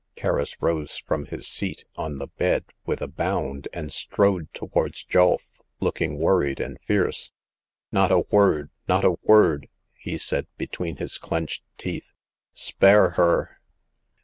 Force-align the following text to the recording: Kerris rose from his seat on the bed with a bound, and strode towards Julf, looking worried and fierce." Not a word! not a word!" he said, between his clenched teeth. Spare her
Kerris 0.15 0.59
rose 0.59 0.97
from 0.97 1.27
his 1.27 1.45
seat 1.47 1.85
on 1.95 2.17
the 2.17 2.25
bed 2.25 2.65
with 2.87 3.03
a 3.03 3.07
bound, 3.07 3.67
and 3.71 3.93
strode 3.93 4.51
towards 4.51 5.03
Julf, 5.05 5.41
looking 5.79 6.17
worried 6.17 6.59
and 6.59 6.81
fierce." 6.81 7.31
Not 7.91 8.09
a 8.11 8.21
word! 8.31 8.71
not 8.87 9.05
a 9.05 9.17
word!" 9.21 9.69
he 9.93 10.17
said, 10.17 10.47
between 10.57 10.97
his 10.97 11.19
clenched 11.19 11.61
teeth. 11.77 12.13
Spare 12.51 13.11
her 13.11 13.59